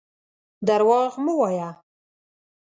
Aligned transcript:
درواغ 0.67 1.13
مه 1.23 1.33
وايه. 1.39 1.69